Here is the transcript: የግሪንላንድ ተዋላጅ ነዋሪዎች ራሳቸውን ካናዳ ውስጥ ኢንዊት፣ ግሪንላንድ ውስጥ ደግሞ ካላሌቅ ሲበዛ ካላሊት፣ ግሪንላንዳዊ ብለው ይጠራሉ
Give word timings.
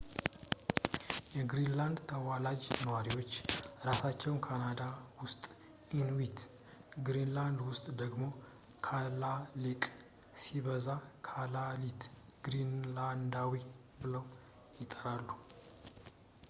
የግሪንላንድ 1.35 1.97
ተዋላጅ 2.11 2.63
ነዋሪዎች 2.85 3.33
ራሳቸውን 3.87 4.39
ካናዳ 4.45 4.79
ውስጥ 5.19 5.43
ኢንዊት፣ 5.99 6.39
ግሪንላንድ 7.09 7.59
ውስጥ 7.67 7.85
ደግሞ 8.01 8.23
ካላሌቅ 8.87 9.83
ሲበዛ 10.43 10.87
ካላሊት፣ 11.29 12.03
ግሪንላንዳዊ 12.47 13.55
ብለው 14.01 14.25
ይጠራሉ 14.81 15.29